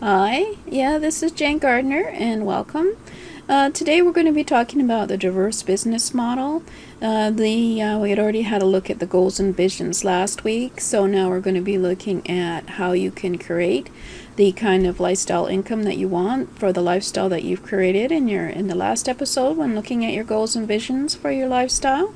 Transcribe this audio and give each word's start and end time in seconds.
Hi, 0.00 0.56
yeah, 0.66 0.98
this 0.98 1.22
is 1.22 1.30
Jane 1.30 1.58
Gardner, 1.58 2.08
and 2.08 2.44
welcome. 2.44 2.96
Uh, 3.48 3.70
today 3.70 4.02
we're 4.02 4.12
going 4.12 4.26
to 4.26 4.32
be 4.32 4.44
talking 4.44 4.80
about 4.80 5.06
the 5.06 5.16
diverse 5.16 5.62
business 5.62 6.12
model. 6.12 6.64
Uh, 7.00 7.30
the 7.30 7.80
uh, 7.80 7.98
we 8.00 8.10
had 8.10 8.18
already 8.18 8.42
had 8.42 8.60
a 8.60 8.66
look 8.66 8.90
at 8.90 8.98
the 8.98 9.06
goals 9.06 9.38
and 9.38 9.56
visions 9.56 10.04
last 10.04 10.42
week, 10.42 10.80
so 10.80 11.06
now 11.06 11.30
we're 11.30 11.40
going 11.40 11.54
to 11.54 11.62
be 11.62 11.78
looking 11.78 12.28
at 12.28 12.70
how 12.70 12.90
you 12.90 13.12
can 13.12 13.38
create 13.38 13.88
the 14.34 14.50
kind 14.52 14.84
of 14.84 14.98
lifestyle 14.98 15.46
income 15.46 15.84
that 15.84 15.96
you 15.96 16.08
want 16.08 16.58
for 16.58 16.72
the 16.72 16.82
lifestyle 16.82 17.28
that 17.28 17.44
you've 17.44 17.62
created 17.62 18.10
in 18.10 18.26
your 18.26 18.48
in 18.48 18.66
the 18.66 18.74
last 18.74 19.08
episode 19.08 19.56
when 19.56 19.76
looking 19.76 20.04
at 20.04 20.12
your 20.12 20.24
goals 20.24 20.56
and 20.56 20.66
visions 20.66 21.14
for 21.14 21.30
your 21.30 21.48
lifestyle. 21.48 22.12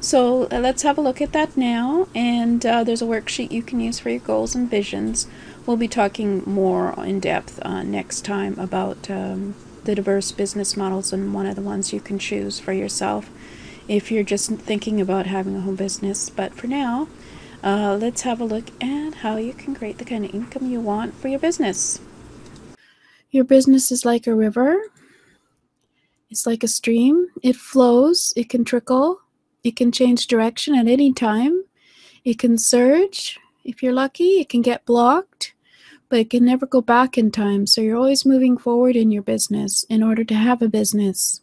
So 0.00 0.44
uh, 0.52 0.60
let's 0.60 0.82
have 0.82 0.98
a 0.98 1.00
look 1.00 1.20
at 1.20 1.32
that 1.32 1.56
now. 1.56 2.06
And 2.14 2.64
uh, 2.64 2.84
there's 2.84 3.02
a 3.02 3.06
worksheet 3.06 3.50
you 3.50 3.62
can 3.62 3.80
use 3.80 3.98
for 3.98 4.10
your 4.10 4.20
goals 4.20 4.54
and 4.54 4.70
visions. 4.70 5.26
We'll 5.66 5.76
be 5.76 5.88
talking 5.88 6.44
more 6.46 6.94
in 7.04 7.18
depth 7.18 7.58
uh, 7.62 7.82
next 7.82 8.24
time 8.24 8.56
about 8.56 9.10
um, 9.10 9.56
the 9.82 9.96
diverse 9.96 10.30
business 10.30 10.76
models 10.76 11.12
and 11.12 11.34
one 11.34 11.44
of 11.44 11.56
the 11.56 11.62
ones 11.62 11.92
you 11.92 12.00
can 12.00 12.20
choose 12.20 12.60
for 12.60 12.72
yourself 12.72 13.28
if 13.88 14.12
you're 14.12 14.22
just 14.22 14.48
thinking 14.52 15.00
about 15.00 15.26
having 15.26 15.56
a 15.56 15.60
home 15.60 15.74
business. 15.74 16.30
But 16.30 16.54
for 16.54 16.68
now, 16.68 17.08
uh, 17.64 17.98
let's 18.00 18.22
have 18.22 18.40
a 18.40 18.44
look 18.44 18.66
at 18.80 19.14
how 19.14 19.38
you 19.38 19.52
can 19.54 19.74
create 19.74 19.98
the 19.98 20.04
kind 20.04 20.24
of 20.24 20.32
income 20.32 20.70
you 20.70 20.78
want 20.78 21.14
for 21.14 21.26
your 21.26 21.40
business. 21.40 22.00
Your 23.32 23.42
business 23.42 23.90
is 23.90 24.04
like 24.04 24.28
a 24.28 24.36
river. 24.36 24.80
It's 26.30 26.46
like 26.46 26.62
a 26.62 26.68
stream. 26.68 27.26
It 27.42 27.56
flows, 27.56 28.32
it 28.36 28.48
can 28.48 28.64
trickle, 28.64 29.20
it 29.64 29.74
can 29.74 29.90
change 29.90 30.28
direction 30.28 30.76
at 30.76 30.86
any 30.86 31.12
time. 31.12 31.64
It 32.24 32.38
can 32.38 32.56
surge. 32.56 33.40
If 33.64 33.82
you're 33.82 33.92
lucky, 33.92 34.38
it 34.38 34.48
can 34.48 34.62
get 34.62 34.86
blocked 34.86 35.54
but 36.08 36.18
it 36.18 36.30
can 36.30 36.44
never 36.44 36.66
go 36.66 36.80
back 36.80 37.18
in 37.18 37.30
time. 37.30 37.66
So 37.66 37.80
you're 37.80 37.96
always 37.96 38.26
moving 38.26 38.56
forward 38.56 38.96
in 38.96 39.10
your 39.10 39.22
business 39.22 39.84
in 39.84 40.02
order 40.02 40.24
to 40.24 40.34
have 40.34 40.62
a 40.62 40.68
business. 40.68 41.40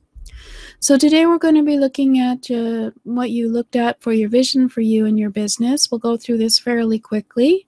So 0.80 0.98
today 0.98 1.26
we're 1.26 1.38
going 1.38 1.56
to 1.56 1.64
be 1.64 1.78
looking 1.78 2.20
at 2.20 2.52
uh, 2.52 2.92
what 3.04 3.30
you 3.30 3.50
looked 3.50 3.76
at 3.76 4.02
for 4.02 4.12
your 4.12 4.30
vision 4.30 4.68
for 4.68 4.82
you 4.82 5.06
and 5.06 5.18
your 5.18 5.30
business. 5.30 5.90
We'll 5.90 6.00
go 6.00 6.18
through 6.18 6.40
this 6.40 6.60
fairly 6.60 7.00
quickly. 7.00 7.68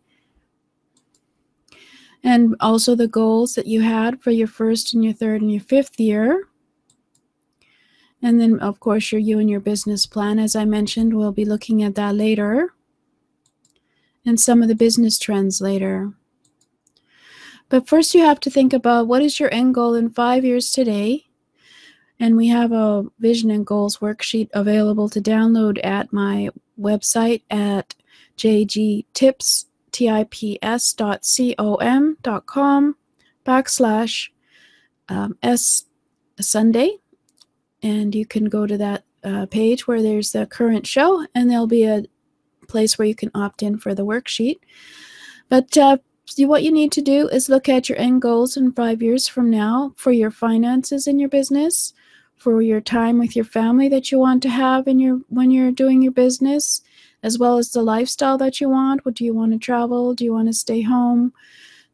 And 2.23 2.55
also 2.59 2.95
the 2.95 3.07
goals 3.07 3.55
that 3.55 3.67
you 3.67 3.81
had 3.81 4.21
for 4.21 4.31
your 4.31 4.47
first 4.47 4.93
and 4.93 5.03
your 5.03 5.13
third 5.13 5.41
and 5.41 5.51
your 5.51 5.61
fifth 5.61 5.99
year. 5.99 6.49
And 8.21 8.41
then, 8.41 8.59
of 8.59 8.79
course, 8.79 9.11
your 9.11 9.21
you 9.21 9.37
and 9.37 9.49
your 9.49 9.59
business 9.59 10.07
plan. 10.07 10.39
As 10.39 10.55
I 10.55 10.65
mentioned, 10.65 11.13
we'll 11.13 11.31
be 11.31 11.45
looking 11.45 11.83
at 11.83 11.95
that 11.95 12.15
later. 12.15 12.73
And 14.25 14.39
some 14.39 14.63
of 14.63 14.67
the 14.67 14.75
business 14.75 15.19
trends 15.19 15.61
later. 15.61 16.13
But 17.69 17.87
first, 17.87 18.13
you 18.13 18.21
have 18.21 18.39
to 18.41 18.49
think 18.49 18.73
about 18.73 19.07
what 19.07 19.21
is 19.21 19.39
your 19.39 19.53
end 19.53 19.75
goal 19.75 19.95
in 19.95 20.09
five 20.09 20.45
years 20.45 20.71
today. 20.71 21.25
And 22.19 22.37
we 22.37 22.47
have 22.47 22.71
a 22.71 23.05
vision 23.19 23.51
and 23.51 23.65
goals 23.65 23.97
worksheet 23.97 24.49
available 24.53 25.09
to 25.09 25.19
download 25.19 25.83
at 25.83 26.13
my 26.13 26.49
website 26.79 27.41
at 27.49 27.95
jgtips.com 28.37 29.05
backslash 33.45 34.29
um, 35.09 35.37
S 35.43 35.85
Sunday. 36.39 36.97
And 37.83 38.15
you 38.15 38.25
can 38.25 38.45
go 38.45 38.65
to 38.65 38.77
that 38.77 39.03
uh, 39.23 39.45
page 39.47 39.87
where 39.87 40.01
there's 40.01 40.31
the 40.31 40.45
current 40.45 40.87
show, 40.87 41.25
and 41.35 41.49
there'll 41.49 41.67
be 41.67 41.83
a 41.83 42.03
place 42.67 42.97
where 42.97 43.07
you 43.07 43.15
can 43.15 43.31
opt 43.35 43.63
in 43.63 43.77
for 43.77 43.93
the 43.93 44.05
worksheet. 44.05 44.57
But 45.49 45.77
uh, 45.77 45.97
See, 46.27 46.45
what 46.45 46.63
you 46.63 46.71
need 46.71 46.91
to 46.93 47.01
do 47.01 47.27
is 47.27 47.49
look 47.49 47.69
at 47.69 47.87
your 47.87 47.99
end 47.99 48.21
goals 48.21 48.57
in 48.57 48.71
five 48.71 49.01
years 49.01 49.27
from 49.27 49.51
now 49.51 49.93
for 49.95 50.11
your 50.11 50.31
finances 50.31 51.05
in 51.05 51.19
your 51.19 51.29
business, 51.29 51.93
for 52.35 52.63
your 52.63 52.81
time 52.81 53.19
with 53.19 53.35
your 53.35 53.45
family 53.45 53.87
that 53.89 54.11
you 54.11 54.17
want 54.17 54.41
to 54.43 54.49
have 54.49 54.87
in 54.87 54.99
your 54.99 55.21
when 55.29 55.51
you're 55.51 55.71
doing 55.71 56.01
your 56.01 56.11
business, 56.11 56.81
as 57.21 57.37
well 57.37 57.59
as 57.59 57.71
the 57.71 57.83
lifestyle 57.83 58.39
that 58.39 58.59
you 58.59 58.69
want. 58.69 59.05
What 59.05 59.13
do 59.13 59.23
you 59.23 59.35
want 59.35 59.51
to 59.53 59.59
travel? 59.59 60.15
Do 60.15 60.25
you 60.25 60.33
want 60.33 60.47
to 60.47 60.53
stay 60.53 60.81
home? 60.81 61.31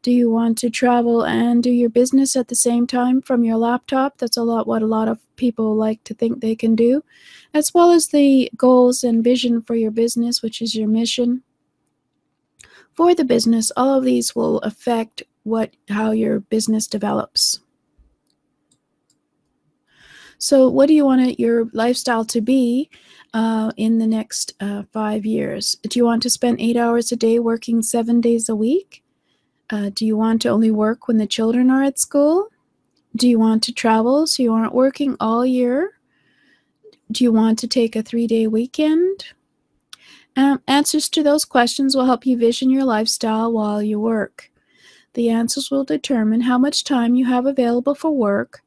Do 0.00 0.10
you 0.10 0.30
want 0.30 0.56
to 0.58 0.70
travel 0.70 1.24
and 1.24 1.62
do 1.62 1.70
your 1.70 1.90
business 1.90 2.34
at 2.34 2.48
the 2.48 2.56
same 2.56 2.86
time 2.86 3.20
from 3.20 3.44
your 3.44 3.58
laptop? 3.58 4.16
That's 4.16 4.38
a 4.38 4.42
lot 4.42 4.66
what 4.66 4.82
a 4.82 4.86
lot 4.86 5.08
of 5.08 5.20
people 5.36 5.76
like 5.76 6.02
to 6.04 6.14
think 6.14 6.40
they 6.40 6.56
can 6.56 6.74
do, 6.74 7.04
as 7.52 7.74
well 7.74 7.92
as 7.92 8.08
the 8.08 8.50
goals 8.56 9.04
and 9.04 9.22
vision 9.22 9.60
for 9.60 9.74
your 9.74 9.90
business, 9.90 10.42
which 10.42 10.62
is 10.62 10.74
your 10.74 10.88
mission 10.88 11.42
for 12.94 13.14
the 13.14 13.24
business, 13.24 13.72
all 13.76 13.98
of 13.98 14.04
these 14.04 14.34
will 14.34 14.58
affect 14.58 15.22
what 15.44 15.74
how 15.88 16.12
your 16.12 16.40
business 16.40 16.86
develops. 16.86 17.60
So, 20.38 20.68
what 20.68 20.86
do 20.86 20.94
you 20.94 21.04
want 21.04 21.38
your 21.38 21.66
lifestyle 21.72 22.24
to 22.24 22.40
be 22.40 22.90
uh, 23.32 23.70
in 23.76 23.98
the 23.98 24.06
next 24.06 24.54
uh, 24.60 24.82
five 24.92 25.24
years? 25.24 25.76
Do 25.82 25.98
you 25.98 26.04
want 26.04 26.22
to 26.24 26.30
spend 26.30 26.60
eight 26.60 26.76
hours 26.76 27.12
a 27.12 27.16
day 27.16 27.38
working 27.38 27.82
seven 27.82 28.20
days 28.20 28.48
a 28.48 28.56
week? 28.56 29.04
Uh, 29.70 29.90
do 29.94 30.04
you 30.04 30.16
want 30.16 30.42
to 30.42 30.48
only 30.48 30.70
work 30.70 31.06
when 31.06 31.18
the 31.18 31.26
children 31.26 31.70
are 31.70 31.82
at 31.82 31.98
school? 31.98 32.48
Do 33.14 33.28
you 33.28 33.38
want 33.38 33.62
to 33.64 33.72
travel 33.72 34.26
so 34.26 34.42
you 34.42 34.52
aren't 34.52 34.74
working 34.74 35.16
all 35.20 35.46
year? 35.46 35.92
Do 37.10 37.24
you 37.24 37.30
want 37.30 37.58
to 37.60 37.68
take 37.68 37.94
a 37.94 38.02
three 38.02 38.26
day 38.26 38.46
weekend? 38.46 39.26
Um, 40.36 40.62
answers 40.66 41.08
to 41.10 41.22
those 41.22 41.44
questions 41.44 41.94
will 41.94 42.06
help 42.06 42.24
you 42.26 42.38
vision 42.38 42.70
your 42.70 42.84
lifestyle 42.84 43.52
while 43.52 43.82
you 43.82 44.00
work. 44.00 44.50
The 45.14 45.28
answers 45.28 45.70
will 45.70 45.84
determine 45.84 46.42
how 46.42 46.56
much 46.56 46.84
time 46.84 47.14
you 47.14 47.26
have 47.26 47.44
available 47.44 47.94
for 47.94 48.10
work, 48.10 48.62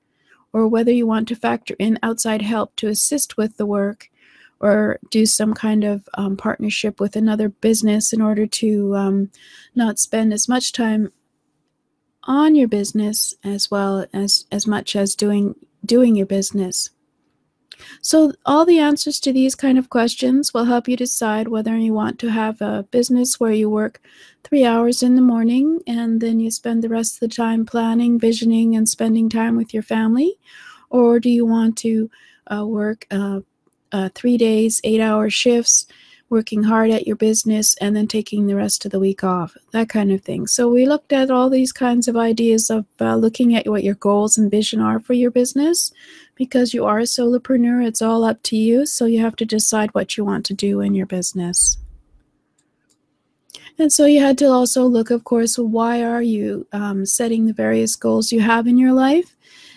or 0.53 0.67
whether 0.67 0.91
you 0.91 1.07
want 1.07 1.27
to 1.29 1.35
factor 1.35 1.75
in 1.79 1.97
outside 2.03 2.43
help 2.43 2.75
to 2.77 2.87
assist 2.87 3.35
with 3.35 3.57
the 3.57 3.65
work, 3.65 4.09
or 4.59 4.99
do 5.09 5.25
some 5.25 5.53
kind 5.53 5.83
of 5.83 6.07
um, 6.13 6.37
partnership 6.37 6.99
with 6.99 7.15
another 7.15 7.49
business 7.49 8.13
in 8.13 8.21
order 8.21 8.45
to 8.45 8.95
um, 8.95 9.31
not 9.73 9.99
spend 9.99 10.33
as 10.33 10.47
much 10.47 10.71
time 10.71 11.11
on 12.23 12.55
your 12.55 12.67
business 12.67 13.35
as 13.43 13.69
well 13.69 14.05
as 14.13 14.45
as 14.51 14.65
much 14.65 14.95
as 14.95 15.15
doing 15.15 15.55
doing 15.85 16.15
your 16.15 16.25
business. 16.25 16.89
So, 18.01 18.33
all 18.45 18.65
the 18.65 18.79
answers 18.79 19.19
to 19.21 19.33
these 19.33 19.55
kind 19.55 19.77
of 19.77 19.89
questions 19.89 20.53
will 20.53 20.65
help 20.65 20.87
you 20.87 20.95
decide 20.97 21.47
whether 21.47 21.77
you 21.77 21.93
want 21.93 22.19
to 22.19 22.31
have 22.31 22.61
a 22.61 22.83
business 22.91 23.39
where 23.39 23.51
you 23.51 23.69
work 23.69 24.01
three 24.43 24.63
hours 24.65 25.01
in 25.01 25.15
the 25.15 25.21
morning 25.21 25.81
and 25.87 26.21
then 26.21 26.39
you 26.39 26.51
spend 26.51 26.83
the 26.83 26.89
rest 26.89 27.15
of 27.15 27.19
the 27.21 27.35
time 27.35 27.65
planning, 27.65 28.19
visioning, 28.19 28.75
and 28.75 28.87
spending 28.87 29.29
time 29.29 29.55
with 29.55 29.73
your 29.73 29.83
family, 29.83 30.35
or 30.89 31.19
do 31.19 31.29
you 31.29 31.45
want 31.45 31.77
to 31.77 32.09
uh, 32.51 32.65
work 32.65 33.07
uh, 33.11 33.41
uh, 33.91 34.09
three 34.13 34.37
days, 34.37 34.81
eight 34.83 35.01
hour 35.01 35.29
shifts? 35.29 35.87
Working 36.29 36.63
hard 36.63 36.89
at 36.89 37.05
your 37.05 37.15
business 37.15 37.75
and 37.77 37.95
then 37.95 38.07
taking 38.07 38.47
the 38.47 38.55
rest 38.55 38.83
of 38.85 38.91
the 38.91 38.99
week 38.99 39.23
off, 39.23 39.55
that 39.71 39.89
kind 39.89 40.11
of 40.11 40.21
thing. 40.21 40.47
So 40.47 40.67
we 40.67 40.85
looked 40.85 41.13
at 41.13 41.29
all 41.29 41.49
these 41.49 41.71
kinds 41.71 42.07
of 42.07 42.17
ideas 42.17 42.69
of 42.69 42.85
uh, 42.99 43.15
looking 43.15 43.55
at 43.55 43.67
what 43.67 43.83
your 43.83 43.95
goals 43.95 44.37
and 44.37 44.49
vision 44.49 44.81
are 44.81 44.99
for 44.99 45.13
your 45.13 45.31
business. 45.31 45.93
Because 46.33 46.73
you 46.73 46.83
are 46.85 46.99
a 46.99 47.03
solopreneur, 47.03 47.85
it's 47.85 48.01
all 48.01 48.25
up 48.25 48.41
to 48.43 48.57
you. 48.57 48.85
So 48.85 49.05
you 49.05 49.19
have 49.21 49.35
to 49.37 49.45
decide 49.45 49.93
what 49.93 50.17
you 50.17 50.25
want 50.25 50.45
to 50.47 50.53
do 50.53 50.81
in 50.81 50.93
your 50.93 51.05
business. 51.05 51.77
And 53.77 53.91
so 53.91 54.05
you 54.05 54.19
had 54.19 54.37
to 54.39 54.47
also 54.47 54.85
look, 54.85 55.11
of 55.11 55.25
course, 55.25 55.57
why 55.57 56.03
are 56.03 56.21
you 56.21 56.65
um, 56.71 57.05
setting 57.05 57.45
the 57.45 57.53
various 57.53 57.95
goals 57.95 58.31
you 58.31 58.41
have 58.41 58.67
in 58.67 58.77
your 58.77 58.93
life? 58.93 59.35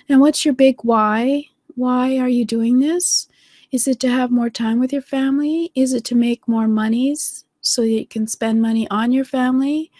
And 0.08 0.20
what's 0.20 0.44
your 0.44 0.55
big 0.55 0.76
why? 0.82 1.44
Why 1.75 2.19
are 2.19 2.28
you 2.28 2.44
doing 2.44 2.78
this? 2.78 3.28
Is 3.70 3.87
it 3.87 4.00
to 4.00 4.09
have 4.09 4.31
more 4.31 4.50
time 4.50 4.81
with 4.81 4.93
your 4.93 5.03
family? 5.03 5.70
Is 5.75 5.93
it 5.93 6.05
to 6.05 6.15
make 6.15 6.49
more 6.49 6.69
monies 6.69 7.44
so 7.61 7.82
that 7.82 7.91
you 7.91 8.06
can 8.06 8.26
spend 8.26 8.62
money 8.62 8.88
on 8.91 9.12
your 9.12 9.25
family? 9.25 9.91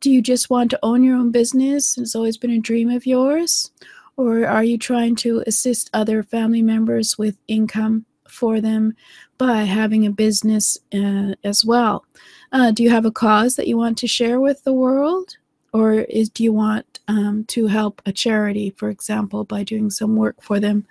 Do 0.00 0.10
you 0.10 0.22
just 0.22 0.48
want 0.48 0.70
to 0.70 0.78
own 0.82 1.02
your 1.02 1.16
own 1.16 1.30
business? 1.30 1.98
It's 1.98 2.14
always 2.14 2.38
been 2.38 2.50
a 2.50 2.58
dream 2.58 2.90
of 2.90 3.06
yours. 3.06 3.70
Or 4.16 4.46
are 4.46 4.64
you 4.64 4.78
trying 4.78 5.16
to 5.16 5.42
assist 5.46 5.90
other 5.92 6.22
family 6.22 6.62
members 6.62 7.18
with 7.18 7.36
income 7.48 8.06
for 8.26 8.60
them 8.60 8.94
by 9.38 9.62
having 9.62 10.06
a 10.06 10.10
business 10.10 10.78
uh, 10.94 11.34
as 11.44 11.64
well? 11.64 12.04
Uh, 12.52 12.70
do 12.70 12.82
you 12.82 12.90
have 12.90 13.04
a 13.04 13.10
cause 13.10 13.56
that 13.56 13.68
you 13.68 13.76
want 13.76 13.98
to 13.98 14.06
share 14.06 14.40
with 14.40 14.64
the 14.64 14.72
world? 14.72 15.36
or 15.72 15.92
is 15.92 16.28
do 16.28 16.42
you 16.42 16.52
want 16.52 17.00
um, 17.08 17.44
to 17.44 17.66
help 17.66 18.02
a 18.06 18.12
charity, 18.12 18.70
for 18.70 18.88
example, 18.88 19.44
by 19.44 19.62
doing 19.62 19.90
some 19.90 20.16
work 20.16 20.42
for 20.42 20.58
them 20.58 20.86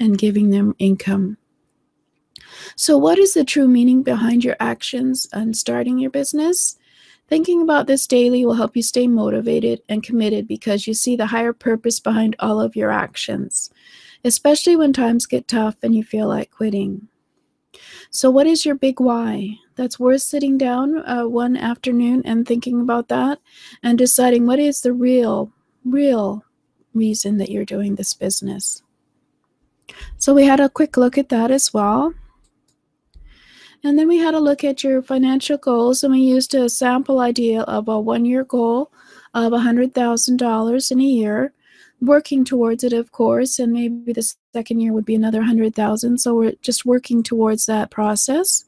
and 0.00 0.18
giving 0.18 0.50
them 0.50 0.74
income? 0.78 1.36
So, 2.76 2.96
what 2.98 3.18
is 3.18 3.34
the 3.34 3.44
true 3.44 3.68
meaning 3.68 4.02
behind 4.02 4.44
your 4.44 4.56
actions 4.60 5.26
and 5.32 5.56
starting 5.56 5.98
your 5.98 6.10
business? 6.10 6.78
Thinking 7.28 7.60
about 7.60 7.86
this 7.86 8.06
daily 8.06 8.46
will 8.46 8.54
help 8.54 8.74
you 8.74 8.82
stay 8.82 9.06
motivated 9.06 9.82
and 9.88 10.02
committed 10.02 10.48
because 10.48 10.86
you 10.86 10.94
see 10.94 11.14
the 11.14 11.26
higher 11.26 11.52
purpose 11.52 12.00
behind 12.00 12.34
all 12.38 12.58
of 12.58 12.74
your 12.74 12.90
actions, 12.90 13.70
especially 14.24 14.76
when 14.76 14.94
times 14.94 15.26
get 15.26 15.46
tough 15.46 15.76
and 15.82 15.94
you 15.94 16.02
feel 16.02 16.26
like 16.26 16.50
quitting. 16.50 17.08
So, 18.10 18.30
what 18.30 18.46
is 18.46 18.64
your 18.64 18.74
big 18.74 18.98
why? 18.98 19.58
That's 19.76 20.00
worth 20.00 20.22
sitting 20.22 20.56
down 20.56 21.06
uh, 21.06 21.28
one 21.28 21.56
afternoon 21.56 22.22
and 22.24 22.46
thinking 22.46 22.80
about 22.80 23.08
that 23.08 23.40
and 23.82 23.98
deciding 23.98 24.46
what 24.46 24.58
is 24.58 24.80
the 24.80 24.94
real, 24.94 25.52
real 25.84 26.44
reason 26.94 27.36
that 27.36 27.50
you're 27.50 27.66
doing 27.66 27.94
this 27.94 28.14
business. 28.14 28.82
So, 30.16 30.32
we 30.32 30.46
had 30.46 30.60
a 30.60 30.70
quick 30.70 30.96
look 30.96 31.18
at 31.18 31.28
that 31.28 31.50
as 31.50 31.74
well. 31.74 32.14
And 33.84 33.98
then 33.98 34.08
we 34.08 34.18
had 34.18 34.34
a 34.34 34.40
look 34.40 34.64
at 34.64 34.82
your 34.82 35.02
financial 35.02 35.56
goals, 35.56 36.02
and 36.02 36.12
we 36.12 36.20
used 36.20 36.54
a 36.54 36.68
sample 36.68 37.20
idea 37.20 37.62
of 37.62 37.88
a 37.88 38.00
one 38.00 38.24
year 38.24 38.44
goal 38.44 38.90
of 39.34 39.52
$100,000 39.52 40.90
in 40.90 41.00
a 41.00 41.04
year, 41.04 41.52
working 42.00 42.44
towards 42.44 42.82
it, 42.82 42.92
of 42.92 43.12
course, 43.12 43.58
and 43.58 43.72
maybe 43.72 44.12
the 44.12 44.34
second 44.52 44.80
year 44.80 44.92
would 44.92 45.04
be 45.04 45.14
another 45.14 45.38
100,000. 45.38 46.18
So 46.18 46.34
we're 46.34 46.54
just 46.60 46.84
working 46.84 47.22
towards 47.22 47.66
that 47.66 47.90
process. 47.90 48.64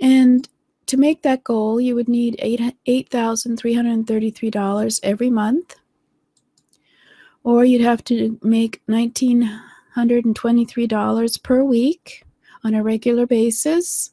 And 0.00 0.48
to 0.86 0.96
make 0.96 1.20
that 1.22 1.44
goal, 1.44 1.80
you 1.80 1.94
would 1.94 2.08
need 2.08 2.36
$8,333 2.42 5.00
every 5.02 5.30
month, 5.30 5.76
or 7.44 7.64
you'd 7.64 7.82
have 7.82 8.02
to 8.04 8.38
make 8.42 8.80
$1,923 8.88 11.42
per 11.42 11.62
week 11.62 12.24
on 12.64 12.74
a 12.74 12.82
regular 12.82 13.26
basis 13.26 14.12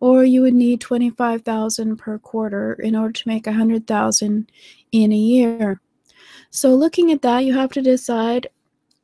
or 0.00 0.22
you 0.22 0.42
would 0.42 0.54
need 0.54 0.82
25,000 0.82 1.96
per 1.96 2.18
quarter 2.18 2.74
in 2.74 2.94
order 2.94 3.12
to 3.12 3.28
make 3.28 3.46
100,000 3.46 4.52
in 4.92 5.12
a 5.12 5.16
year. 5.16 5.80
So 6.50 6.74
looking 6.74 7.10
at 7.10 7.22
that, 7.22 7.40
you 7.40 7.54
have 7.54 7.72
to 7.72 7.80
decide 7.80 8.48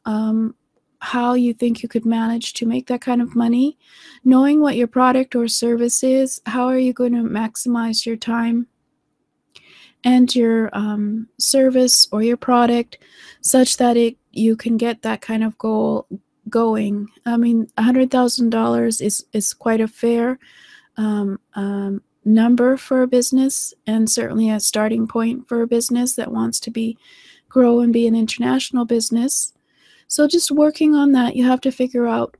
um, 0.04 0.54
how 0.98 1.34
you 1.34 1.54
think 1.54 1.82
you 1.82 1.88
could 1.88 2.04
manage 2.04 2.52
to 2.54 2.66
make 2.66 2.86
that 2.88 3.00
kind 3.00 3.22
of 3.22 3.34
money. 3.34 3.78
Knowing 4.24 4.60
what 4.60 4.76
your 4.76 4.86
product 4.86 5.34
or 5.34 5.48
service 5.48 6.02
is, 6.02 6.40
how 6.46 6.66
are 6.66 6.78
you 6.78 6.92
going 6.92 7.14
to 7.14 7.22
maximize 7.22 8.04
your 8.04 8.16
time 8.16 8.66
and 10.04 10.34
your 10.34 10.68
um, 10.74 11.28
service 11.38 12.06
or 12.12 12.22
your 12.22 12.36
product 12.36 12.98
such 13.40 13.78
that 13.78 13.96
it 13.96 14.16
you 14.32 14.54
can 14.54 14.76
get 14.76 15.02
that 15.02 15.20
kind 15.20 15.42
of 15.42 15.58
goal 15.58 16.06
going. 16.50 17.08
I 17.24 17.36
mean, 17.36 17.68
$100,000 17.78 19.02
is, 19.02 19.24
is 19.32 19.54
quite 19.54 19.80
a 19.80 19.88
fair 19.88 20.38
um, 20.96 21.40
um, 21.54 22.02
number 22.24 22.76
for 22.76 23.02
a 23.02 23.06
business 23.06 23.72
and 23.86 24.10
certainly 24.10 24.50
a 24.50 24.60
starting 24.60 25.06
point 25.06 25.48
for 25.48 25.62
a 25.62 25.66
business 25.66 26.14
that 26.14 26.32
wants 26.32 26.60
to 26.60 26.70
be 26.70 26.98
grow 27.48 27.80
and 27.80 27.92
be 27.92 28.06
an 28.06 28.14
international 28.14 28.84
business. 28.84 29.52
So 30.06 30.26
just 30.26 30.50
working 30.50 30.94
on 30.94 31.12
that, 31.12 31.36
you 31.36 31.44
have 31.44 31.60
to 31.62 31.72
figure 31.72 32.06
out, 32.06 32.36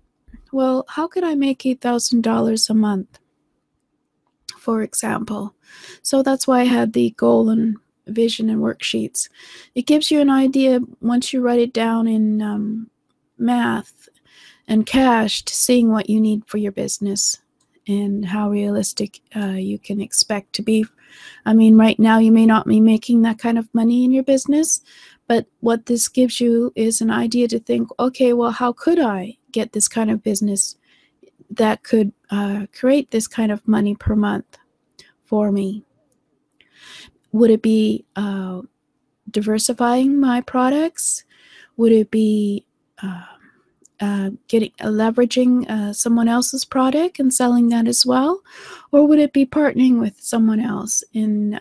well, 0.53 0.85
how 0.89 1.07
could 1.07 1.25
I 1.25 1.35
make 1.35 1.61
$8,000 1.61 2.71
a 2.71 2.75
month? 2.75 3.19
For 4.59 4.83
example. 4.83 5.55
So 6.03 6.23
that's 6.23 6.47
why 6.47 6.61
I 6.61 6.65
had 6.65 6.93
the 6.93 7.11
goal 7.17 7.49
and 7.49 7.77
vision 8.07 8.51
and 8.51 8.61
worksheets. 8.61 9.29
It 9.75 9.87
gives 9.87 10.11
you 10.11 10.21
an 10.21 10.31
idea 10.31 10.81
once 11.01 11.33
you 11.33 11.41
write 11.41 11.61
it 11.61 11.73
down 11.73 12.09
in 12.09 12.43
um, 12.43 12.91
math 13.41 14.09
and 14.69 14.87
cash 14.87 15.43
to 15.45 15.55
seeing 15.55 15.91
what 15.91 16.09
you 16.09 16.21
need 16.21 16.47
for 16.47 16.59
your 16.59 16.73
business 16.73 17.39
and 17.89 18.25
how 18.25 18.51
realistic 18.51 19.21
uh, 19.35 19.57
you 19.59 19.79
can 19.79 20.01
expect 20.01 20.53
to 20.55 20.63
be. 20.63 20.87
I 21.45 21.55
mean, 21.55 21.77
right 21.77 21.99
now 21.99 22.19
you 22.19 22.31
may 22.31 22.47
not 22.47 22.67
be 22.67 22.81
making 22.81 23.23
that 23.23 23.39
kind 23.39 23.59
of 23.59 23.73
money 23.75 24.05
in 24.05 24.13
your 24.13 24.23
business, 24.23 24.81
but 25.27 25.47
what 25.61 25.87
this 25.87 26.09
gives 26.09 26.41
you 26.41 26.73
is 26.77 27.01
an 27.01 27.11
idea 27.11 27.49
to 27.49 27.59
think, 27.59 27.89
okay, 27.99 28.33
well, 28.33 28.51
how 28.53 28.73
could 28.73 29.01
I 29.01 29.39
get 29.51 29.73
this 29.73 29.89
kind 29.89 30.11
of 30.11 30.23
business 30.23 30.77
that 31.51 31.83
could 31.83 32.13
uh, 32.31 32.67
create 32.73 33.11
this 33.11 33.27
kind 33.27 33.51
of 33.51 33.67
money 33.67 33.95
per 33.97 34.15
month 34.15 34.59
for 35.25 35.51
me? 35.51 35.85
Would 37.33 37.51
it 37.51 37.63
be 37.63 38.05
uh, 38.17 38.63
diversifying 39.31 40.21
my 40.21 40.41
products? 40.41 41.25
Would 41.77 41.93
it 41.93 42.11
be 42.11 42.67
uh, 43.03 43.25
uh, 44.01 44.31
getting 44.49 44.73
uh, 44.81 44.87
leveraging 44.87 45.69
uh, 45.69 45.93
someone 45.93 46.27
else's 46.29 46.65
product 46.65 47.19
and 47.19 47.35
selling 47.35 47.69
that 47.69 47.87
as 47.87 48.07
well, 48.07 48.41
or 48.93 49.07
would 49.07 49.19
it 49.19 49.33
be 49.33 49.45
partnering 49.45 50.01
with 50.01 50.19
someone 50.21 50.61
else 50.61 51.05
in 51.13 51.59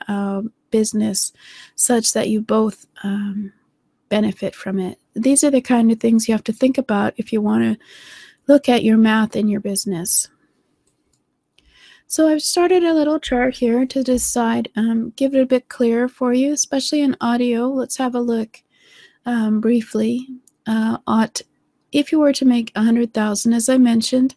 business 0.71 1.33
such 1.75 2.13
that 2.13 2.30
you 2.30 2.41
both 2.41 2.86
um, 3.03 3.51
benefit 4.07 4.56
from 4.56 4.80
it? 4.80 4.97
These 5.15 5.44
are 5.44 5.51
the 5.51 5.62
kind 5.62 5.91
of 5.91 6.00
things 6.00 6.27
you 6.27 6.33
have 6.33 6.44
to 6.45 6.53
think 6.53 6.77
about 6.77 7.13
if 7.18 7.33
you 7.33 7.42
want 7.42 7.63
to 7.63 7.85
look 8.47 8.69
at 8.69 8.83
your 8.85 8.97
math 8.97 9.35
in 9.35 9.50
your 9.50 9.59
business. 9.59 10.30
So 12.07 12.27
I've 12.27 12.42
started 12.42 12.83
a 12.83 12.94
little 12.94 13.19
chart 13.19 13.56
here 13.56 13.85
to 13.85 14.01
decide, 14.01 14.69
um, 14.75 15.13
give 15.15 15.35
it 15.35 15.42
a 15.42 15.45
bit 15.45 15.68
clearer 15.68 16.07
for 16.07 16.33
you, 16.33 16.53
especially 16.53 17.01
in 17.01 17.18
audio. 17.21 17.68
Let's 17.68 17.97
have 17.97 18.15
a 18.15 18.21
look 18.21 18.63
um, 19.25 19.59
briefly 19.59 20.27
uh, 20.67 20.97
at 21.07 21.41
if 21.91 22.11
you 22.11 22.19
were 22.19 22.33
to 22.33 22.45
make 22.45 22.71
100,000 22.75 23.53
as 23.53 23.69
I 23.69 23.77
mentioned, 23.77 24.35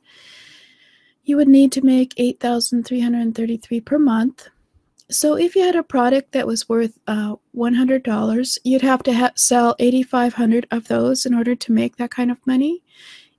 you 1.25 1.37
would 1.37 1.49
need 1.49 1.71
to 1.73 1.83
make 1.83 2.15
8,333 2.17 3.81
per 3.81 3.99
month. 3.99 4.49
So 5.11 5.37
if 5.37 5.55
you 5.55 5.63
had 5.63 5.77
a 5.77 5.83
product 5.83 6.33
that 6.33 6.47
was 6.47 6.69
worth 6.69 6.99
uh, 7.07 7.37
$100, 7.55 8.59
you'd 8.65 8.83
have 8.83 9.03
to 9.03 9.13
ha- 9.13 9.33
sell 9.37 9.77
8,500 9.79 10.67
of 10.71 10.89
those 10.89 11.27
in 11.27 11.35
order 11.35 11.55
to 11.55 11.73
make 11.73 11.97
that 11.97 12.11
kind 12.11 12.31
of 12.31 12.45
money. 12.47 12.83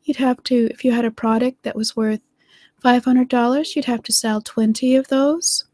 You'd 0.04 0.18
have 0.18 0.44
to, 0.44 0.68
if 0.70 0.86
you 0.86 0.92
had 0.92 1.06
a 1.06 1.12
product 1.12 1.64
that 1.64 1.76
was 1.76 1.96
worth 1.96 2.22
$500, 2.84 3.76
you'd 3.76 3.86
have 3.86 4.04
to 4.04 4.14
sell 4.14 4.42
20 4.42 4.96
of 4.96 5.08
those. 5.08 5.66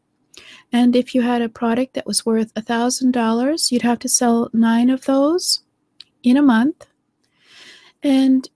And 0.72 0.96
if 0.96 1.14
you 1.14 1.22
had 1.22 1.42
a 1.42 1.48
product 1.48 1.94
that 1.94 2.06
was 2.06 2.24
worth 2.24 2.54
$1,000, 2.54 3.70
you'd 3.70 3.82
have 3.82 3.98
to 3.98 4.08
sell 4.08 4.48
nine 4.52 4.88
of 4.88 5.04
those 5.04 5.60
in 6.22 6.36
a 6.36 6.42
month. 6.42 6.86
And 8.02 8.48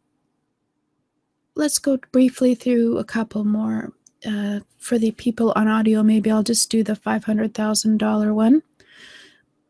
let's 1.55 1.79
go 1.79 1.99
briefly 2.13 2.55
through 2.55 2.99
a 2.99 3.05
couple 3.05 3.45
more. 3.45 3.93
Uh, 4.27 4.61
for 4.79 4.99
the 4.99 5.11
people 5.11 5.53
on 5.55 5.69
audio, 5.69 6.03
maybe 6.03 6.31
I'll 6.31 6.43
just 6.43 6.71
do 6.71 6.83
the 6.83 6.95
$500,000 6.95 8.35
one. 8.35 8.63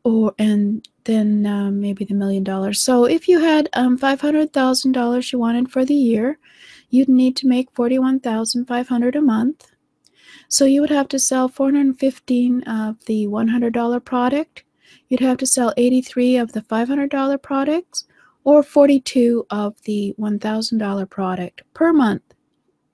Or, 0.05 0.35
and 0.39 0.87
then 1.05 1.47
uh, 1.47 1.71
maybe 1.71 2.05
the 2.05 2.15
million 2.15 2.45
dollars. 2.45 2.81
So 2.81 3.05
if 3.05 3.27
you 3.27 3.41
had 3.41 3.69
um, 3.73 3.99
$500,000 3.99 5.33
you 5.33 5.39
wanted 5.39 5.71
for 5.71 5.85
the 5.85 5.95
year, 5.95 6.39
you'd 6.91 7.09
need 7.09 7.37
to 7.37 7.49
make 7.49 7.71
41,500 7.73 9.17
a 9.17 9.21
month. 9.21 9.73
So 10.49 10.65
you 10.65 10.81
would 10.83 10.91
have 10.91 11.09
to 11.09 11.19
sell 11.19 11.49
415 11.49 12.63
of 12.63 13.05
the 13.07 13.27
$100 13.27 14.05
product. 14.05 14.63
You'd 15.09 15.21
have 15.21 15.39
to 15.39 15.47
sell 15.47 15.75
83 15.77 16.37
of 16.37 16.53
the 16.53 16.61
$500 16.63 17.43
products 17.43 18.05
or 18.45 18.63
42 18.63 19.47
of 19.51 19.81
the 19.83 20.15
$1,000 20.19 21.11
product 21.11 21.63
per 21.73 21.93
month. 21.93 22.23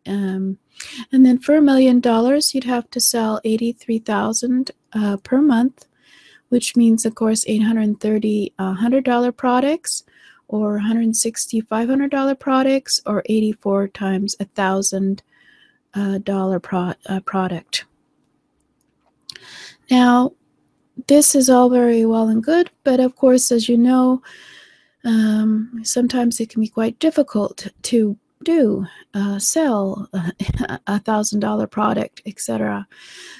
Um, 0.06 0.58
and 1.12 1.26
then 1.26 1.38
for 1.38 1.56
a 1.56 1.62
million 1.62 2.00
dollars, 2.00 2.54
you'd 2.54 2.64
have 2.64 2.88
to 2.90 3.00
sell 3.00 3.40
83,000 3.44 4.70
uh, 4.92 5.16
per 5.18 5.40
month, 5.40 5.86
which 6.48 6.76
means, 6.76 7.04
of 7.04 7.14
course, 7.14 7.44
830 7.46 8.54
uh, 8.58 8.74
$100 8.74 9.36
products 9.36 10.04
or 10.48 10.72
160 10.72 11.62
$500 11.62 12.38
products 12.38 13.00
or 13.06 13.22
84 13.26 13.88
times 13.88 14.34
a 14.40 14.44
thousand 14.46 15.22
uh, 15.94 16.18
dollar 16.18 16.58
pro- 16.58 16.94
uh, 17.06 17.20
product. 17.20 17.84
Now, 19.90 20.32
this 21.06 21.34
is 21.34 21.48
all 21.48 21.70
very 21.70 22.04
well 22.04 22.28
and 22.28 22.42
good, 22.42 22.70
but 22.84 23.00
of 23.00 23.16
course, 23.16 23.50
as 23.52 23.68
you 23.68 23.76
know, 23.76 24.22
um, 25.04 25.80
sometimes 25.82 26.40
it 26.40 26.48
can 26.50 26.60
be 26.60 26.68
quite 26.68 26.98
difficult 26.98 27.68
to 27.82 28.16
do 28.42 28.86
uh, 29.12 29.38
sell 29.38 30.08
a 30.86 30.98
thousand 31.00 31.40
dollar 31.40 31.66
product 31.66 32.22
etc 32.24 32.86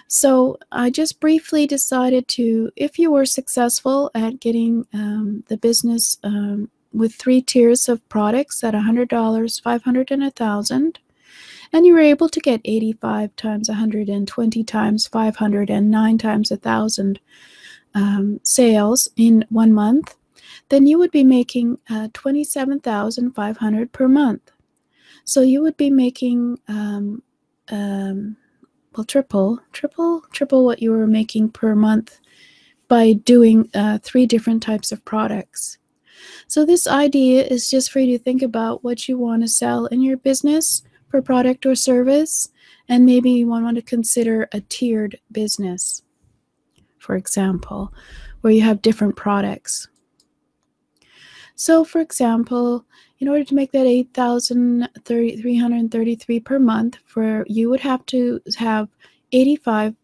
so 0.08 0.58
i 0.72 0.90
just 0.90 1.20
briefly 1.20 1.66
decided 1.66 2.28
to 2.28 2.70
if 2.76 2.98
you 2.98 3.10
were 3.10 3.24
successful 3.24 4.10
at 4.14 4.40
getting 4.40 4.86
um, 4.92 5.42
the 5.48 5.56
business 5.56 6.18
um, 6.22 6.70
with 6.92 7.14
three 7.14 7.40
tiers 7.40 7.88
of 7.88 8.06
products 8.10 8.62
at 8.62 8.74
a 8.74 8.80
hundred 8.80 9.08
dollars 9.08 9.58
five 9.58 9.82
hundred 9.84 10.10
and 10.10 10.22
a 10.22 10.30
thousand 10.30 10.98
and 11.72 11.86
you 11.86 11.92
were 11.92 12.00
able 12.00 12.28
to 12.28 12.40
get 12.40 12.60
85 12.64 13.36
times 13.36 13.68
120 13.68 14.64
times 14.64 15.06
500 15.06 15.70
and 15.70 15.90
9 15.90 16.18
times 16.18 16.50
a 16.50 16.56
thousand 16.56 17.20
um, 17.94 18.40
sales 18.42 19.08
in 19.16 19.44
one 19.48 19.72
month, 19.72 20.16
then 20.68 20.86
you 20.86 20.98
would 20.98 21.10
be 21.10 21.24
making 21.24 21.78
uh, 21.88 22.08
27,500 22.12 23.92
per 23.92 24.08
month. 24.08 24.50
So 25.24 25.42
you 25.42 25.62
would 25.62 25.76
be 25.76 25.90
making 25.90 26.58
um, 26.68 27.22
um, 27.70 28.36
well 28.96 29.04
triple, 29.04 29.60
triple, 29.72 30.22
triple 30.32 30.64
what 30.64 30.82
you 30.82 30.90
were 30.90 31.06
making 31.06 31.50
per 31.50 31.74
month 31.74 32.18
by 32.88 33.12
doing 33.12 33.68
uh, 33.74 33.98
three 34.02 34.26
different 34.26 34.62
types 34.62 34.90
of 34.90 35.04
products. 35.04 35.78
So 36.48 36.66
this 36.66 36.86
idea 36.86 37.44
is 37.44 37.70
just 37.70 37.90
for 37.90 38.00
you 38.00 38.18
to 38.18 38.22
think 38.22 38.42
about 38.42 38.82
what 38.82 39.08
you 39.08 39.16
want 39.16 39.42
to 39.42 39.48
sell 39.48 39.86
in 39.86 40.02
your 40.02 40.16
business 40.16 40.82
per 41.08 41.22
product 41.22 41.64
or 41.66 41.74
service, 41.74 42.48
and 42.88 43.06
maybe 43.06 43.30
you 43.30 43.46
want 43.46 43.76
to 43.76 43.82
consider 43.82 44.48
a 44.52 44.60
tiered 44.60 45.18
business, 45.30 46.02
for 46.98 47.14
example, 47.16 47.92
where 48.40 48.52
you 48.52 48.62
have 48.62 48.82
different 48.82 49.16
products. 49.16 49.88
So, 51.60 51.84
for 51.84 52.00
example, 52.00 52.86
in 53.18 53.28
order 53.28 53.44
to 53.44 53.54
make 53.54 53.72
that 53.72 53.84
8,333 53.84 56.40
per 56.40 56.58
month, 56.58 56.96
for 57.04 57.44
you 57.48 57.68
would 57.68 57.80
have 57.80 58.06
to 58.06 58.40
have 58.56 58.88
85 59.32 59.94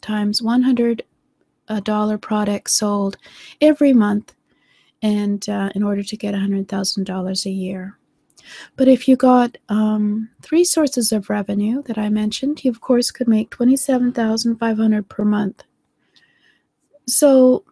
times 0.00 0.42
100 0.42 1.04
uh, 1.68 1.78
dollar 1.78 2.18
products 2.18 2.72
sold 2.72 3.16
every 3.60 3.92
month, 3.92 4.34
and 5.02 5.48
uh, 5.48 5.70
in 5.76 5.84
order 5.84 6.02
to 6.02 6.16
get 6.16 6.34
$100,000 6.34 7.46
a 7.46 7.50
year. 7.50 7.96
But 8.74 8.88
if 8.88 9.06
you 9.06 9.14
got 9.14 9.56
um, 9.68 10.30
three 10.42 10.64
sources 10.64 11.12
of 11.12 11.30
revenue 11.30 11.80
that 11.84 11.96
I 11.96 12.08
mentioned, 12.08 12.64
you 12.64 12.72
of 12.72 12.80
course 12.80 13.12
could 13.12 13.28
make 13.28 13.50
27,500 13.50 15.08
per 15.08 15.24
month. 15.24 15.62
So 17.06 17.62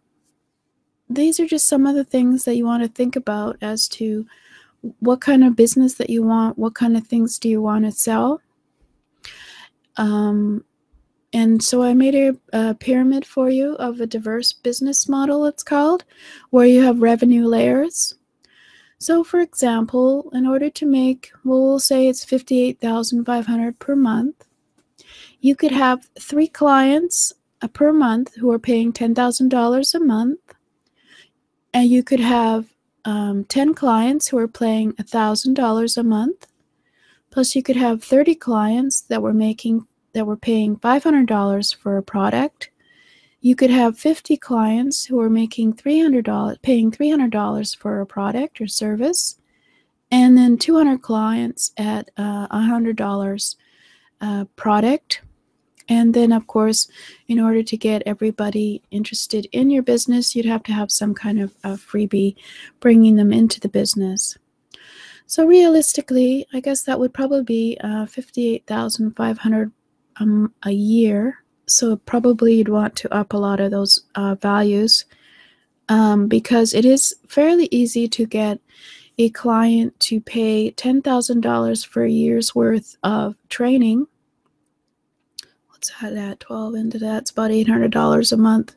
these 1.08 1.38
are 1.40 1.46
just 1.46 1.68
some 1.68 1.86
of 1.86 1.94
the 1.94 2.04
things 2.04 2.44
that 2.44 2.56
you 2.56 2.64
want 2.64 2.82
to 2.82 2.88
think 2.88 3.16
about 3.16 3.56
as 3.60 3.88
to 3.88 4.26
what 4.98 5.20
kind 5.20 5.44
of 5.44 5.56
business 5.56 5.94
that 5.94 6.10
you 6.10 6.22
want, 6.22 6.58
what 6.58 6.74
kind 6.74 6.96
of 6.96 7.06
things 7.06 7.38
do 7.38 7.48
you 7.48 7.62
want 7.62 7.84
to 7.84 7.92
sell. 7.92 8.40
Um, 9.96 10.64
and 11.32 11.62
so 11.62 11.82
I 11.82 11.94
made 11.94 12.14
a, 12.14 12.36
a, 12.52 12.74
pyramid 12.74 13.24
for 13.24 13.48
you 13.48 13.74
of 13.76 14.00
a 14.00 14.06
diverse 14.06 14.52
business 14.52 15.08
model, 15.08 15.46
it's 15.46 15.62
called, 15.62 16.04
where 16.50 16.66
you 16.66 16.82
have 16.82 17.00
revenue 17.00 17.46
layers. 17.46 18.14
So, 18.98 19.24
for 19.24 19.40
example, 19.40 20.30
in 20.32 20.46
order 20.46 20.70
to 20.70 20.86
make, 20.86 21.32
well, 21.44 21.62
we'll 21.62 21.80
say 21.80 22.06
it's 22.06 22.24
58,500 22.24 23.78
per 23.78 23.96
month, 23.96 24.46
you 25.40 25.56
could 25.56 25.72
have 25.72 26.08
three 26.20 26.46
clients 26.46 27.32
uh, 27.62 27.68
per 27.68 27.92
month 27.92 28.34
who 28.36 28.50
are 28.52 28.58
paying 28.58 28.92
$10,000 28.92 29.94
a 29.94 30.00
month 30.00 30.51
and 31.74 31.88
you 31.88 32.02
could 32.02 32.20
have 32.20 32.66
um, 33.04 33.44
10 33.44 33.74
clients 33.74 34.28
who 34.28 34.38
are 34.38 34.48
paying 34.48 34.92
$1,000 34.92 35.96
a 35.96 36.02
month. 36.02 36.46
Plus, 37.30 37.56
you 37.56 37.62
could 37.62 37.76
have 37.76 38.04
30 38.04 38.34
clients 38.34 39.00
that 39.00 39.22
were 39.22 39.32
making 39.32 39.86
that 40.12 40.26
were 40.26 40.36
paying 40.36 40.76
$500 40.76 41.76
for 41.76 41.96
a 41.96 42.02
product. 42.02 42.70
You 43.40 43.56
could 43.56 43.70
have 43.70 43.98
50 43.98 44.36
clients 44.36 45.06
who 45.06 45.18
are 45.20 45.30
making 45.30 45.74
$300 45.74 46.60
paying 46.60 46.90
$300 46.90 47.76
for 47.78 48.00
a 48.00 48.06
product 48.06 48.60
or 48.60 48.66
service, 48.66 49.38
and 50.10 50.36
then 50.36 50.58
200 50.58 51.00
clients 51.00 51.72
at 51.78 52.10
uh, 52.18 52.46
$100 52.48 53.56
uh, 54.20 54.44
product 54.54 55.22
and 55.88 56.14
then, 56.14 56.32
of 56.32 56.46
course, 56.46 56.88
in 57.28 57.40
order 57.40 57.62
to 57.62 57.76
get 57.76 58.02
everybody 58.06 58.82
interested 58.90 59.46
in 59.52 59.70
your 59.70 59.82
business, 59.82 60.34
you'd 60.34 60.46
have 60.46 60.62
to 60.64 60.72
have 60.72 60.90
some 60.90 61.14
kind 61.14 61.40
of 61.40 61.54
a 61.64 61.70
freebie 61.70 62.36
bringing 62.80 63.16
them 63.16 63.32
into 63.32 63.60
the 63.60 63.68
business. 63.68 64.36
So 65.26 65.46
realistically, 65.46 66.46
I 66.52 66.60
guess 66.60 66.82
that 66.82 67.00
would 67.00 67.14
probably 67.14 67.42
be 67.42 67.78
uh, 67.82 68.06
58,500 68.06 69.72
um, 70.16 70.52
a 70.64 70.70
year. 70.70 71.38
So 71.66 71.96
probably 71.96 72.54
you'd 72.54 72.68
want 72.68 72.96
to 72.96 73.14
up 73.14 73.32
a 73.32 73.38
lot 73.38 73.60
of 73.60 73.70
those 73.70 74.04
uh, 74.14 74.34
values 74.34 75.04
um, 75.88 76.28
because 76.28 76.74
it 76.74 76.84
is 76.84 77.14
fairly 77.28 77.68
easy 77.70 78.08
to 78.08 78.26
get 78.26 78.60
a 79.18 79.30
client 79.30 79.98
to 80.00 80.20
pay 80.20 80.72
$10,000 80.72 81.86
for 81.86 82.04
a 82.04 82.10
year's 82.10 82.54
worth 82.54 82.96
of 83.02 83.36
training 83.48 84.06
what's 85.82 86.00
that 86.00 86.16
at 86.16 86.40
12 86.40 86.74
into 86.74 86.98
that? 86.98 87.22
It's 87.22 87.30
about 87.30 87.50
$800 87.50 88.32
a 88.32 88.36
month 88.36 88.76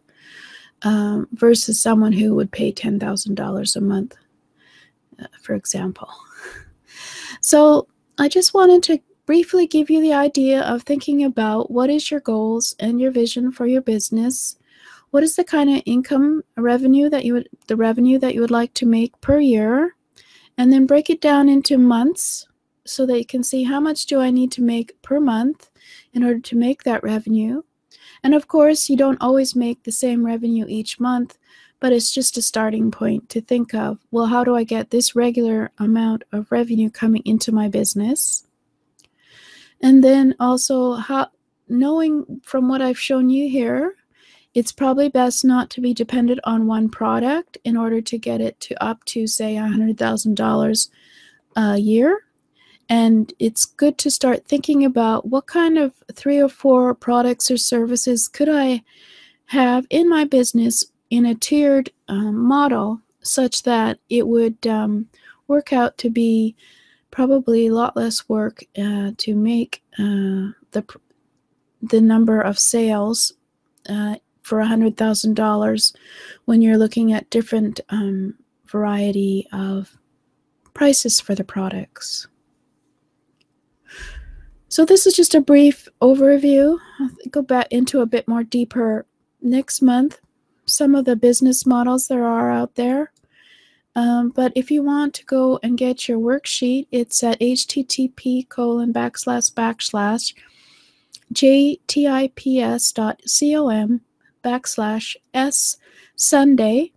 um, 0.82 1.28
versus 1.34 1.80
someone 1.80 2.12
who 2.12 2.34
would 2.36 2.52
pay 2.52 2.72
$10,000 2.72 3.76
a 3.76 3.82
month, 3.82 4.16
uh, 5.20 5.28
for 5.42 5.54
example. 5.54 6.10
So 7.42 7.88
I 8.18 8.30
just 8.30 8.54
wanted 8.54 8.82
to 8.84 9.00
briefly 9.26 9.68
give 9.68 9.90
you 9.90 10.02
the 10.02 10.14
idea 10.14 10.62
of 10.62 10.82
thinking 10.82 11.24
about 11.24 11.70
what 11.70 11.90
is 11.90 12.10
your 12.10 12.22
goals 12.22 12.74
and 12.80 13.00
your 13.00 13.12
vision 13.12 13.52
for 13.52 13.68
your 13.68 13.82
business. 13.82 14.58
What 15.12 15.22
is 15.22 15.36
the 15.36 15.44
kind 15.44 15.70
of 15.70 15.84
income 15.86 16.44
revenue 16.56 17.10
that 17.10 17.26
you 17.26 17.34
would 17.34 17.50
the 17.68 17.76
revenue 17.76 18.18
that 18.20 18.34
you 18.34 18.42
would 18.42 18.52
like 18.52 18.74
to 18.76 18.86
make 18.86 19.20
per 19.22 19.40
year? 19.40 19.96
And 20.58 20.72
then 20.72 20.88
break 20.88 21.10
it 21.10 21.22
down 21.22 21.50
into 21.50 21.78
months 21.78 22.48
so 22.86 23.06
that 23.06 23.18
you 23.18 23.26
can 23.26 23.44
see 23.44 23.64
how 23.64 23.80
much 23.80 24.06
do 24.06 24.20
I 24.20 24.32
need 24.32 24.52
to 24.54 24.62
make 24.62 25.02
per 25.02 25.20
month 25.20 25.70
in 26.14 26.24
order 26.24 26.40
to 26.40 26.56
make 26.56 26.84
that 26.84 27.04
revenue. 27.04 27.64
And 28.24 28.34
of 28.34 28.48
course, 28.48 28.90
you 28.90 28.98
don't 28.98 29.22
always 29.22 29.56
make 29.56 29.84
the 29.84 29.92
same 29.92 30.26
revenue 30.26 30.66
each 30.68 31.00
month, 31.00 31.38
but 31.80 31.94
it's 31.94 32.12
just 32.12 32.38
a 32.38 32.42
starting 32.42 32.92
point 32.92 33.30
to 33.30 33.42
think 33.42 33.74
of 33.74 34.00
well, 34.12 34.28
how 34.28 34.44
do 34.44 34.56
I 34.56 34.64
get 34.64 34.90
this 34.90 35.16
regular 35.16 35.72
amount 35.78 36.24
of 36.32 36.52
revenue 36.52 36.90
coming 36.90 37.22
into 37.26 37.52
my 37.52 37.68
business? 37.68 38.46
And 39.82 40.04
then 40.04 40.36
also, 40.40 40.94
how, 40.94 41.30
knowing 41.68 42.42
from 42.44 42.68
what 42.68 42.82
I've 42.82 43.00
shown 43.00 43.30
you 43.30 43.50
here, 43.50 43.96
it's 44.54 44.72
probably 44.72 45.10
best 45.10 45.44
not 45.44 45.70
to 45.72 45.82
be 45.82 45.94
dependent 45.94 46.40
on 46.46 46.66
one 46.66 46.90
product 46.90 47.58
in 47.66 47.76
order 47.76 48.00
to 48.02 48.18
get 48.18 48.40
it 48.40 48.60
to 48.62 48.84
up 48.84 49.04
to, 49.06 49.28
say, 49.28 49.56
$100,000 49.56 50.90
a 51.58 51.78
year. 51.78 52.25
And 52.88 53.34
it's 53.40 53.66
good 53.66 53.98
to 54.00 54.12
start 54.12 54.46
thinking 54.46 54.86
about 54.86 55.28
what 55.28 55.48
kind 55.48 55.78
of 55.78 55.94
three 56.14 56.40
or 56.40 56.50
four 56.50 56.94
products 56.94 57.50
or 57.50 57.58
services 57.58 58.28
could 58.28 58.50
I 58.50 58.84
have 59.48 59.88
in 59.90 60.10
my 60.10 60.26
business 60.26 60.84
in 61.10 61.26
a 61.26 61.36
tiered 61.36 61.90
um, 62.08 62.38
model 62.38 63.02
such 63.22 63.64
that 63.64 64.00
it 64.10 64.28
would 64.28 64.66
um, 64.68 65.08
work 65.48 65.74
out 65.74 65.98
to 66.00 66.10
be 66.10 66.56
probably 67.12 67.68
a 67.68 67.74
lot 67.74 67.96
less 67.96 68.28
work 68.28 68.64
uh, 68.78 69.12
to 69.18 69.36
make 69.36 69.82
uh, 69.98 70.52
the 70.72 70.86
the 71.82 72.02
number 72.02 72.42
of 72.42 72.58
sales 72.58 73.34
uh, 73.90 74.16
for 74.42 74.60
a 74.60 74.68
hundred 74.68 74.98
thousand 74.98 75.36
dollars 75.36 75.94
when 76.46 76.62
you're 76.62 76.78
looking 76.78 77.14
at 77.14 77.30
different 77.30 77.80
um, 77.90 78.36
variety 78.66 79.48
of 79.54 79.98
prices 80.74 81.20
for 81.20 81.36
the 81.36 81.44
products. 81.44 82.28
So 84.76 84.84
this 84.84 85.08
is 85.08 85.14
just 85.14 85.34
a 85.34 85.40
brief 85.40 85.88
overview. 86.02 86.78
I'll 87.00 87.10
go 87.30 87.42
back 87.42 87.68
into 87.72 88.02
a 88.02 88.06
bit 88.06 88.28
more 88.28 88.44
deeper 88.44 89.06
next 89.42 89.82
month. 89.82 90.20
Some 90.66 90.96
of 90.96 91.06
the 91.06 91.16
business 91.16 91.66
models 91.66 92.08
there 92.08 92.26
are 92.26 92.52
out 92.52 92.76
there. 92.76 93.14
Um, 93.96 94.32
but 94.32 94.52
if 94.54 94.70
you 94.70 94.84
want 94.84 95.14
to 95.14 95.24
go 95.24 95.62
and 95.64 95.78
get 95.78 96.10
your 96.10 96.20
worksheet, 96.20 96.88
it's 96.92 97.24
at 97.24 97.40
http 97.40 98.50
colon 98.50 98.92
backslash 98.92 99.54
backslash 99.54 100.34
jtips.com 101.34 101.62
backslash 104.44 105.16
s 105.34 105.78
Sunday. 106.18 106.92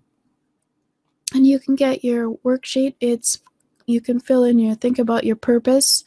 And 1.32 1.46
you 1.46 1.60
can 1.60 1.76
get 1.76 2.02
your 2.02 2.34
worksheet. 2.38 2.96
It's 2.98 3.38
you 3.86 4.00
can 4.00 4.18
fill 4.18 4.42
in 4.42 4.58
your 4.58 4.74
think 4.74 4.98
about 4.98 5.22
your 5.22 5.36
purpose 5.36 6.02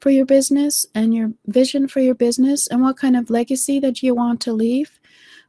for 0.00 0.10
your 0.10 0.26
business 0.26 0.86
and 0.94 1.14
your 1.14 1.32
vision 1.46 1.86
for 1.86 2.00
your 2.00 2.14
business 2.14 2.66
and 2.66 2.82
what 2.82 2.96
kind 2.96 3.16
of 3.16 3.30
legacy 3.30 3.78
that 3.80 4.02
you 4.02 4.14
want 4.14 4.40
to 4.40 4.52
leave 4.52 4.98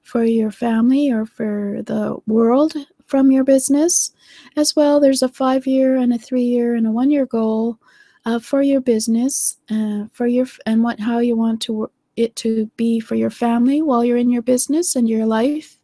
for 0.02 0.24
your 0.24 0.52
family 0.52 1.12
or 1.12 1.26
for 1.26 1.82
the 1.86 2.18
world 2.28 2.74
from 3.06 3.32
your 3.32 3.44
business. 3.44 4.12
As 4.56 4.76
well, 4.76 5.00
there's 5.00 5.22
a 5.22 5.30
five 5.30 5.68
year 5.68 5.96
and 5.96 6.14
a 6.14 6.18
three 6.18 6.44
year 6.44 6.76
and 6.76 6.88
a 6.88 6.92
one 6.92 7.10
year 7.10 7.26
goal 7.26 7.78
uh, 8.26 8.40
for 8.40 8.62
your 8.62 8.82
business, 8.82 9.58
uh, 9.70 10.06
for 10.12 10.28
your 10.28 10.48
and 10.66 10.84
what 10.84 11.00
how 11.00 11.20
you 11.20 11.36
want 11.36 11.62
to 11.64 11.90
it 12.16 12.36
to 12.36 12.66
be 12.78 13.00
for 13.00 13.16
your 13.16 13.30
family 13.30 13.82
while 13.82 14.04
you're 14.04 14.18
in 14.18 14.30
your 14.30 14.42
business 14.42 14.96
and 14.96 15.10
your 15.10 15.26
life 15.26 15.78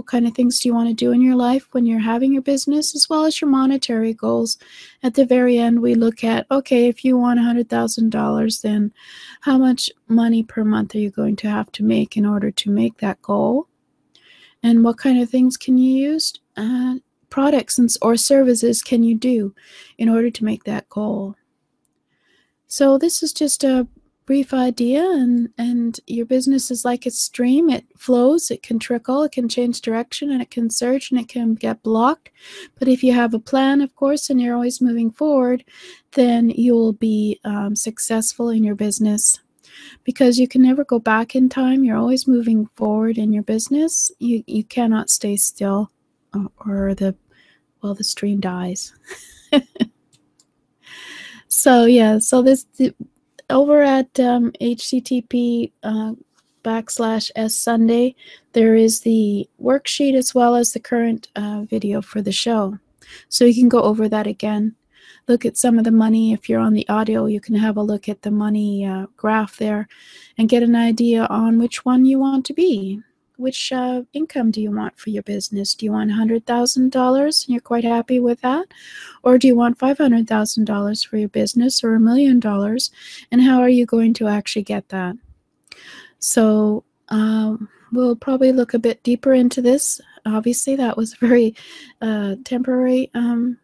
what 0.00 0.06
kind 0.06 0.26
of 0.26 0.32
things 0.32 0.58
do 0.58 0.66
you 0.66 0.74
want 0.74 0.88
to 0.88 0.94
do 0.94 1.12
in 1.12 1.20
your 1.20 1.36
life 1.36 1.68
when 1.72 1.84
you're 1.84 2.00
having 2.00 2.32
your 2.32 2.40
business, 2.40 2.94
as 2.94 3.10
well 3.10 3.26
as 3.26 3.38
your 3.38 3.50
monetary 3.50 4.14
goals. 4.14 4.56
At 5.02 5.12
the 5.12 5.26
very 5.26 5.58
end, 5.58 5.82
we 5.82 5.94
look 5.94 6.24
at 6.24 6.46
okay, 6.50 6.88
if 6.88 7.04
you 7.04 7.18
want 7.18 7.38
$100,000, 7.38 8.62
then 8.62 8.94
how 9.42 9.58
much 9.58 9.90
money 10.08 10.42
per 10.42 10.64
month 10.64 10.94
are 10.94 10.98
you 10.98 11.10
going 11.10 11.36
to 11.36 11.50
have 11.50 11.70
to 11.72 11.82
make 11.84 12.16
in 12.16 12.24
order 12.24 12.50
to 12.50 12.70
make 12.70 12.96
that 12.98 13.20
goal? 13.20 13.68
And 14.62 14.84
what 14.84 14.96
kind 14.96 15.20
of 15.20 15.28
things 15.28 15.58
can 15.58 15.76
you 15.76 16.12
use? 16.12 16.32
Uh, 16.56 16.94
products 17.28 17.78
and, 17.78 17.94
or 18.00 18.16
services 18.16 18.80
can 18.80 19.02
you 19.02 19.14
do 19.14 19.54
in 19.98 20.08
order 20.08 20.30
to 20.30 20.44
make 20.46 20.64
that 20.64 20.88
goal? 20.88 21.36
So 22.68 22.96
this 22.96 23.22
is 23.22 23.34
just 23.34 23.64
a 23.64 23.86
brief 24.30 24.54
idea 24.54 25.02
and 25.02 25.48
and 25.58 25.98
your 26.06 26.24
business 26.24 26.70
is 26.70 26.84
like 26.84 27.04
a 27.04 27.10
stream. 27.10 27.68
It 27.68 27.84
flows 27.96 28.48
it 28.52 28.62
can 28.62 28.78
trickle 28.78 29.24
it 29.24 29.32
can 29.32 29.48
change 29.48 29.80
direction 29.80 30.30
and 30.30 30.40
it 30.40 30.52
can 30.52 30.70
surge 30.70 31.10
and 31.10 31.18
it 31.18 31.26
can 31.26 31.56
get 31.56 31.82
blocked. 31.82 32.30
But 32.78 32.86
if 32.86 33.02
you 33.02 33.12
have 33.12 33.34
a 33.34 33.40
plan 33.40 33.80
of 33.80 33.96
course 33.96 34.30
and 34.30 34.40
you're 34.40 34.54
always 34.54 34.80
moving 34.80 35.10
forward 35.10 35.64
then 36.12 36.50
you'll 36.50 36.92
be 36.92 37.40
um, 37.42 37.74
successful 37.74 38.50
in 38.50 38.62
your 38.62 38.76
business. 38.76 39.40
Because 40.04 40.38
you 40.38 40.46
can 40.46 40.62
never 40.62 40.84
go 40.84 41.00
back 41.00 41.34
in 41.34 41.48
time 41.48 41.82
you're 41.82 41.96
always 41.96 42.28
moving 42.28 42.68
forward 42.76 43.18
in 43.18 43.32
your 43.32 43.42
business. 43.42 44.12
You 44.20 44.44
you 44.46 44.62
cannot 44.62 45.10
stay 45.10 45.34
still 45.34 45.90
or, 46.32 46.52
or 46.64 46.94
the 46.94 47.16
well 47.82 47.94
the 47.96 48.04
stream 48.04 48.38
dies. 48.38 48.94
So 51.52 51.84
yeah 51.84 52.18
so 52.20 52.42
this 52.42 52.64
the, 52.76 52.94
over 53.50 53.82
at 53.82 54.18
um, 54.20 54.52
http 54.60 55.70
uh, 55.82 56.12
backslash 56.62 57.30
s 57.36 57.54
sunday 57.54 58.14
there 58.52 58.74
is 58.74 59.00
the 59.00 59.48
worksheet 59.62 60.14
as 60.14 60.34
well 60.34 60.54
as 60.54 60.72
the 60.72 60.80
current 60.80 61.28
uh, 61.36 61.62
video 61.68 62.02
for 62.02 62.20
the 62.20 62.32
show. 62.32 62.78
So 63.28 63.44
you 63.44 63.54
can 63.54 63.68
go 63.68 63.82
over 63.82 64.08
that 64.08 64.26
again. 64.26 64.74
Look 65.28 65.44
at 65.44 65.56
some 65.56 65.78
of 65.78 65.84
the 65.84 65.92
money. 65.92 66.32
If 66.32 66.48
you're 66.48 66.60
on 66.60 66.74
the 66.74 66.88
audio 66.88 67.26
you 67.26 67.40
can 67.40 67.54
have 67.54 67.76
a 67.76 67.82
look 67.82 68.08
at 68.08 68.22
the 68.22 68.30
money 68.30 68.84
uh, 68.84 69.06
graph 69.16 69.56
there 69.58 69.88
and 70.38 70.48
get 70.48 70.62
an 70.62 70.74
idea 70.74 71.26
on 71.26 71.58
which 71.58 71.84
one 71.84 72.04
you 72.04 72.18
want 72.18 72.44
to 72.46 72.54
be 72.54 73.00
which 73.40 73.72
uh, 73.72 74.02
income 74.12 74.50
do 74.50 74.60
you 74.60 74.70
want 74.70 74.98
for 74.98 75.10
your 75.10 75.22
business? 75.22 75.74
Do 75.74 75.86
you 75.86 75.92
want 75.92 76.10
$100,000 76.10 77.46
and 77.46 77.48
you're 77.48 77.60
quite 77.60 77.84
happy 77.84 78.20
with 78.20 78.40
that? 78.42 78.68
Or 79.22 79.38
do 79.38 79.46
you 79.46 79.56
want 79.56 79.78
$500,000 79.78 81.06
for 81.06 81.16
your 81.16 81.28
business 81.28 81.82
or 81.82 81.94
a 81.94 82.00
million 82.00 82.38
dollars? 82.38 82.90
And 83.32 83.42
how 83.42 83.60
are 83.60 83.68
you 83.68 83.86
going 83.86 84.14
to 84.14 84.28
actually 84.28 84.62
get 84.62 84.88
that? 84.90 85.16
So 86.18 86.84
um, 87.08 87.68
we'll 87.92 88.16
probably 88.16 88.52
look 88.52 88.74
a 88.74 88.78
bit 88.78 89.02
deeper 89.02 89.32
into 89.32 89.62
this. 89.62 90.00
Obviously, 90.26 90.76
that 90.76 90.96
was 90.96 91.14
a 91.14 91.26
very 91.26 91.54
uh, 92.02 92.36
temporary, 92.44 93.10
um, 93.14 93.58